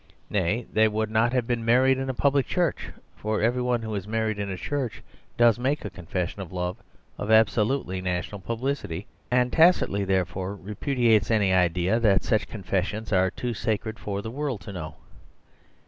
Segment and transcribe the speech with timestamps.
[0.31, 3.93] Nay, they would not have been married in a public church, for every one who
[3.93, 5.03] is married in a church
[5.37, 6.77] does make a confession of love
[7.19, 13.53] of absolutely national publicity, and tacitly, therefore, repudiates any idea that such confessions are too
[13.53, 14.95] sacred for the world to know.